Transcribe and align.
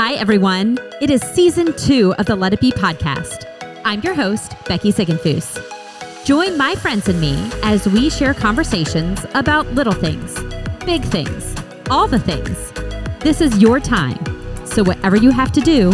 Hi, 0.00 0.12
everyone. 0.14 0.78
It 1.00 1.10
is 1.10 1.20
season 1.22 1.72
two 1.76 2.14
of 2.20 2.26
the 2.26 2.36
Let 2.36 2.52
It 2.52 2.60
Be 2.60 2.70
podcast. 2.70 3.46
I'm 3.84 4.00
your 4.02 4.14
host, 4.14 4.54
Becky 4.68 4.92
Ziegenfuss. 4.92 6.24
Join 6.24 6.56
my 6.56 6.76
friends 6.76 7.08
and 7.08 7.20
me 7.20 7.50
as 7.64 7.88
we 7.88 8.08
share 8.08 8.32
conversations 8.32 9.26
about 9.34 9.66
little 9.72 9.92
things, 9.92 10.38
big 10.86 11.02
things, 11.02 11.52
all 11.90 12.06
the 12.06 12.20
things. 12.20 12.70
This 13.18 13.40
is 13.40 13.58
your 13.58 13.80
time. 13.80 14.24
So, 14.64 14.84
whatever 14.84 15.16
you 15.16 15.32
have 15.32 15.50
to 15.50 15.60
do, 15.60 15.90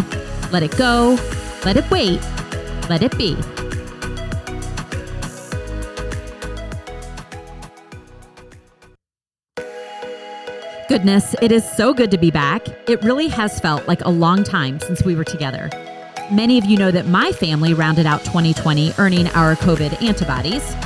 let 0.53 0.63
it 0.63 0.77
go, 0.77 1.17
let 1.65 1.79
it 1.79 1.91
wait, 1.91 2.21
let 2.91 3.03
it 3.03 3.17
be. 3.17 3.39
Goodness, 10.87 11.35
it 11.41 11.51
is 11.51 11.65
so 11.65 11.95
good 11.95 12.11
to 12.11 12.19
be 12.19 12.31
back. 12.31 12.69
It 12.91 13.03
really 13.03 13.29
has 13.29 13.59
felt 13.59 13.89
like 13.89 14.03
a 14.03 14.11
long 14.11 14.45
time 14.45 14.79
since 14.81 15.03
we 15.03 15.17
were 15.17 15.25
together. 15.25 15.71
Many 16.31 16.59
of 16.59 16.67
you 16.67 16.77
know 16.77 16.91
that 16.91 17.07
my 17.07 17.33
family 17.33 17.73
rounded 17.73 18.05
out 18.05 18.23
2020 18.25 18.93
earning 18.99 19.29
our 19.29 19.57
COVID 19.57 20.03
antibodies. 20.03 20.77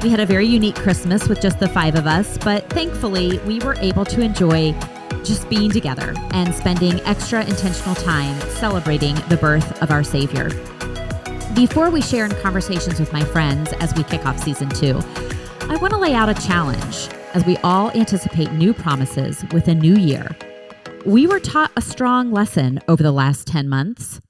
We 0.00 0.10
had 0.10 0.20
a 0.20 0.26
very 0.26 0.46
unique 0.46 0.76
Christmas 0.76 1.26
with 1.28 1.40
just 1.40 1.58
the 1.58 1.68
five 1.68 1.96
of 1.96 2.06
us, 2.06 2.38
but 2.38 2.70
thankfully 2.70 3.38
we 3.40 3.58
were 3.58 3.74
able 3.80 4.04
to 4.04 4.20
enjoy 4.20 4.78
just 5.24 5.48
being 5.48 5.72
together 5.72 6.14
and 6.30 6.54
spending 6.54 7.00
extra 7.00 7.44
intentional 7.44 7.96
time 7.96 8.40
celebrating 8.50 9.16
the 9.28 9.36
birth 9.36 9.82
of 9.82 9.90
our 9.90 10.04
Savior. 10.04 10.50
Before 11.56 11.90
we 11.90 12.00
share 12.00 12.26
in 12.26 12.30
conversations 12.42 13.00
with 13.00 13.12
my 13.12 13.24
friends 13.24 13.72
as 13.80 13.92
we 13.94 14.04
kick 14.04 14.24
off 14.24 14.38
season 14.38 14.68
two, 14.68 15.00
I 15.62 15.76
want 15.80 15.92
to 15.94 15.98
lay 15.98 16.14
out 16.14 16.28
a 16.28 16.34
challenge 16.46 17.08
as 17.34 17.44
we 17.44 17.56
all 17.58 17.90
anticipate 17.92 18.52
new 18.52 18.72
promises 18.72 19.44
with 19.52 19.68
a 19.68 19.74
new 19.74 19.94
year. 19.94 20.36
We 21.04 21.26
were 21.26 21.40
taught 21.40 21.70
a 21.76 21.82
strong 21.82 22.32
lesson 22.32 22.80
over 22.88 23.02
the 23.02 23.12
last 23.12 23.46
10 23.46 23.68
months 23.68 24.20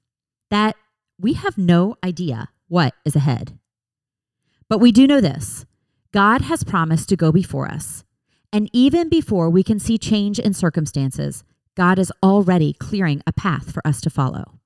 that 0.49 0.75
we 1.19 1.33
have 1.33 1.57
no 1.57 1.95
idea 2.03 2.49
what 2.67 2.93
is 3.05 3.15
ahead. 3.15 3.57
But 4.69 4.79
we 4.79 4.91
do 4.91 5.07
know 5.07 5.21
this 5.21 5.65
God 6.11 6.41
has 6.41 6.63
promised 6.63 7.09
to 7.09 7.15
go 7.15 7.31
before 7.31 7.67
us. 7.67 8.03
And 8.51 8.69
even 8.73 9.09
before 9.09 9.49
we 9.49 9.63
can 9.63 9.79
see 9.79 9.97
change 9.97 10.39
in 10.39 10.53
circumstances, 10.53 11.43
God 11.75 11.99
is 11.99 12.11
already 12.23 12.73
clearing 12.73 13.21
a 13.27 13.31
path 13.31 13.71
for 13.71 13.85
us 13.85 14.01
to 14.01 14.09
follow. 14.09 14.59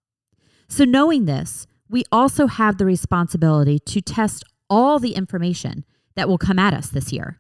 So, 0.67 0.85
knowing 0.85 1.25
this, 1.25 1.67
we 1.89 2.03
also 2.11 2.47
have 2.47 2.77
the 2.77 2.85
responsibility 2.85 3.77
to 3.79 4.02
test 4.02 4.44
all 4.69 5.00
the 5.00 5.16
information 5.16 5.85
that 6.16 6.27
will 6.27 6.38
come 6.38 6.57
at 6.57 6.73
us 6.73 6.89
this 6.89 7.11
year. 7.11 7.39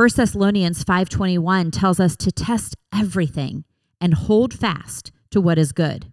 1 0.00 0.08
Thessalonians 0.16 0.82
5:21 0.82 1.70
tells 1.70 2.00
us 2.00 2.16
to 2.16 2.32
test 2.32 2.74
everything 2.90 3.64
and 4.00 4.14
hold 4.14 4.54
fast 4.54 5.12
to 5.28 5.42
what 5.42 5.58
is 5.58 5.72
good. 5.72 6.10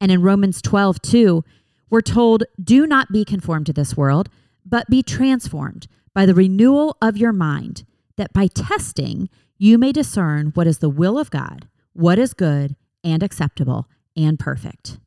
And 0.00 0.12
in 0.12 0.22
Romans 0.22 0.62
12:2, 0.62 1.42
we're 1.90 2.00
told, 2.00 2.44
"Do 2.62 2.86
not 2.86 3.10
be 3.10 3.24
conformed 3.24 3.66
to 3.66 3.72
this 3.72 3.96
world, 3.96 4.28
but 4.64 4.88
be 4.88 5.02
transformed 5.02 5.88
by 6.14 6.26
the 6.26 6.32
renewal 6.32 6.96
of 7.02 7.16
your 7.16 7.32
mind, 7.32 7.82
that 8.14 8.32
by 8.32 8.46
testing 8.46 9.28
you 9.58 9.78
may 9.78 9.90
discern 9.90 10.52
what 10.54 10.68
is 10.68 10.78
the 10.78 10.88
will 10.88 11.18
of 11.18 11.32
God, 11.32 11.66
what 11.94 12.20
is 12.20 12.34
good 12.34 12.76
and 13.02 13.24
acceptable 13.24 13.88
and 14.14 14.38
perfect." 14.38 15.00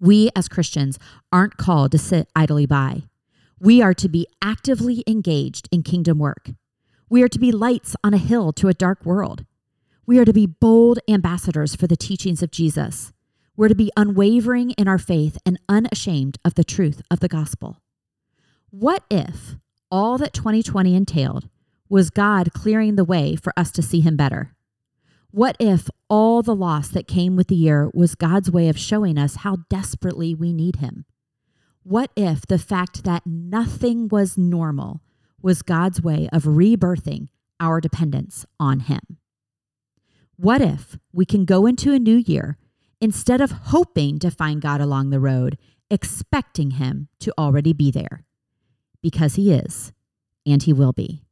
We 0.00 0.30
as 0.34 0.48
Christians 0.48 0.98
aren't 1.30 1.58
called 1.58 1.92
to 1.92 1.98
sit 1.98 2.28
idly 2.34 2.66
by. 2.66 3.04
We 3.60 3.80
are 3.80 3.94
to 3.94 4.08
be 4.08 4.26
actively 4.42 5.04
engaged 5.06 5.68
in 5.70 5.84
kingdom 5.84 6.18
work. 6.18 6.50
We 7.12 7.22
are 7.22 7.28
to 7.28 7.38
be 7.38 7.52
lights 7.52 7.94
on 8.02 8.14
a 8.14 8.16
hill 8.16 8.54
to 8.54 8.68
a 8.68 8.72
dark 8.72 9.04
world. 9.04 9.44
We 10.06 10.18
are 10.18 10.24
to 10.24 10.32
be 10.32 10.46
bold 10.46 10.98
ambassadors 11.06 11.74
for 11.74 11.86
the 11.86 11.94
teachings 11.94 12.42
of 12.42 12.50
Jesus. 12.50 13.12
We're 13.54 13.68
to 13.68 13.74
be 13.74 13.92
unwavering 13.98 14.70
in 14.78 14.88
our 14.88 14.96
faith 14.96 15.36
and 15.44 15.60
unashamed 15.68 16.38
of 16.42 16.54
the 16.54 16.64
truth 16.64 17.02
of 17.10 17.20
the 17.20 17.28
gospel. 17.28 17.82
What 18.70 19.04
if 19.10 19.56
all 19.90 20.16
that 20.16 20.32
2020 20.32 20.96
entailed 20.96 21.50
was 21.86 22.08
God 22.08 22.54
clearing 22.54 22.96
the 22.96 23.04
way 23.04 23.36
for 23.36 23.52
us 23.58 23.70
to 23.72 23.82
see 23.82 24.00
Him 24.00 24.16
better? 24.16 24.54
What 25.30 25.58
if 25.60 25.90
all 26.08 26.40
the 26.40 26.56
loss 26.56 26.88
that 26.88 27.06
came 27.06 27.36
with 27.36 27.48
the 27.48 27.54
year 27.54 27.90
was 27.92 28.14
God's 28.14 28.50
way 28.50 28.70
of 28.70 28.78
showing 28.78 29.18
us 29.18 29.36
how 29.36 29.58
desperately 29.68 30.34
we 30.34 30.54
need 30.54 30.76
Him? 30.76 31.04
What 31.82 32.10
if 32.16 32.46
the 32.46 32.58
fact 32.58 33.04
that 33.04 33.26
nothing 33.26 34.08
was 34.08 34.38
normal 34.38 35.02
was 35.42 35.62
God's 35.62 36.00
way 36.00 36.28
of 36.32 36.44
rebirthing 36.44 37.28
our 37.60 37.80
dependence 37.80 38.46
on 38.58 38.80
Him. 38.80 39.00
What 40.36 40.60
if 40.60 40.98
we 41.12 41.24
can 41.24 41.44
go 41.44 41.66
into 41.66 41.92
a 41.92 41.98
new 41.98 42.16
year 42.16 42.58
instead 43.00 43.40
of 43.40 43.50
hoping 43.50 44.18
to 44.20 44.30
find 44.30 44.60
God 44.60 44.80
along 44.80 45.10
the 45.10 45.20
road, 45.20 45.58
expecting 45.90 46.72
Him 46.72 47.08
to 47.20 47.32
already 47.38 47.72
be 47.72 47.90
there? 47.90 48.24
Because 49.02 49.34
He 49.34 49.52
is, 49.52 49.92
and 50.46 50.62
He 50.62 50.72
will 50.72 50.92
be. 50.92 51.22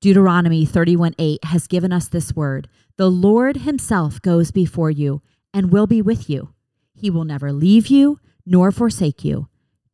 Deuteronomy 0.00 0.66
31 0.66 1.14
8 1.18 1.44
has 1.44 1.66
given 1.66 1.92
us 1.92 2.08
this 2.08 2.34
word 2.36 2.68
The 2.96 3.10
Lord 3.10 3.58
Himself 3.58 4.20
goes 4.20 4.50
before 4.50 4.90
you 4.90 5.22
and 5.52 5.72
will 5.72 5.86
be 5.86 6.02
with 6.02 6.28
you. 6.28 6.52
He 6.94 7.10
will 7.10 7.24
never 7.24 7.52
leave 7.52 7.86
you 7.86 8.18
nor 8.44 8.70
forsake 8.70 9.24
you. 9.24 9.48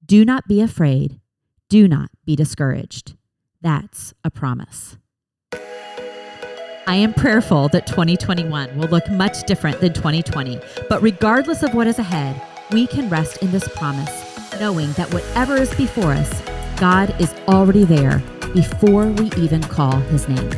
Do 0.04 0.24
not 0.24 0.48
be 0.48 0.60
afraid 0.60 1.20
do 1.70 1.86
not 1.86 2.10
be 2.26 2.34
discouraged. 2.34 3.14
That's 3.62 4.12
a 4.24 4.30
promise. 4.30 4.98
I 6.86 6.96
am 6.96 7.14
prayerful 7.14 7.68
that 7.68 7.86
2021 7.86 8.76
will 8.76 8.88
look 8.88 9.08
much 9.08 9.44
different 9.46 9.80
than 9.80 9.92
2020, 9.92 10.60
but 10.88 11.00
regardless 11.00 11.62
of 11.62 11.72
what 11.72 11.86
is 11.86 12.00
ahead, 12.00 12.42
we 12.72 12.88
can 12.88 13.08
rest 13.08 13.36
in 13.40 13.52
this 13.52 13.68
promise, 13.68 14.10
knowing 14.58 14.90
that 14.94 15.14
whatever 15.14 15.56
is 15.56 15.72
before 15.76 16.12
us, 16.12 16.42
God 16.80 17.14
is 17.20 17.32
already 17.46 17.84
there 17.84 18.18
before 18.52 19.06
we 19.06 19.30
even 19.36 19.62
call 19.62 19.92
his 19.92 20.28
name. 20.28 20.50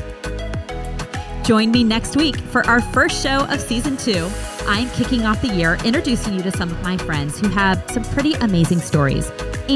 Join 1.44 1.70
me 1.70 1.84
next 1.84 2.16
week 2.16 2.36
for 2.36 2.66
our 2.66 2.80
first 2.80 3.22
show 3.22 3.44
of 3.48 3.60
season 3.60 3.98
two. 3.98 4.30
I'm 4.66 4.88
kicking 4.90 5.26
off 5.26 5.42
the 5.42 5.54
year 5.54 5.76
introducing 5.84 6.32
you 6.34 6.42
to 6.42 6.52
some 6.52 6.70
of 6.70 6.82
my 6.82 6.96
friends 6.96 7.38
who 7.38 7.48
have 7.48 7.84
some 7.90 8.04
pretty 8.04 8.32
amazing 8.34 8.78
stories 8.78 9.30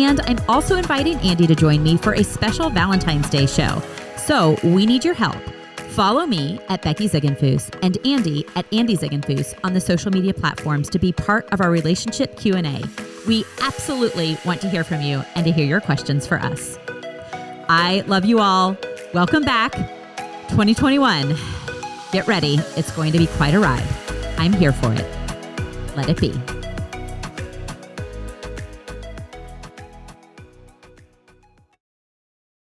and 0.05 0.21
I'm 0.23 0.39
also 0.47 0.77
inviting 0.77 1.17
Andy 1.21 1.47
to 1.47 1.55
join 1.55 1.83
me 1.83 1.97
for 1.97 2.13
a 2.13 2.23
special 2.23 2.69
Valentine's 2.69 3.31
Day 3.31 3.47
show. 3.47 3.83
So 4.17 4.59
we 4.63 4.85
need 4.85 5.05
your 5.05 5.15
help. 5.15 5.37
Follow 5.91 6.27
me 6.27 6.61
at 6.69 6.83
Becky 6.83 7.09
Ziegenfuss 7.09 7.75
and 7.83 7.97
Andy 8.07 8.45
at 8.57 8.67
Andy 8.75 8.95
Ziegenfuss 8.95 9.59
on 9.65 9.73
the 9.73 9.81
social 9.81 10.11
media 10.11 10.35
platforms 10.35 10.91
to 10.91 10.99
be 10.99 11.13
part 11.13 11.51
of 11.53 11.63
our 11.63 11.71
relationship 11.71 12.37
Q&A. 12.37 12.83
We 13.27 13.45
absolutely 13.63 14.37
want 14.45 14.61
to 14.61 14.69
hear 14.69 14.85
from 14.85 15.01
you 15.01 15.23
and 15.35 15.47
to 15.47 15.53
hear 15.53 15.65
your 15.65 15.81
questions 15.81 16.27
for 16.27 16.39
us. 16.39 16.79
I 17.71 18.05
love 18.07 18.27
you 18.27 18.41
all. 18.41 18.77
Welcome 19.15 19.45
back. 19.45 19.73
2021. 20.51 21.35
Get 22.13 22.27
ready. 22.27 22.57
It's 22.77 22.91
going 22.93 23.13
to 23.13 23.19
be 23.19 23.29
quite 23.29 23.55
a 23.55 23.61
ride. 23.61 23.89
I'm 24.37 24.53
here 24.53 24.73
for 24.73 24.93
it. 24.93 25.97
Let 25.97 26.11
it 26.11 26.21
be. 26.21 26.56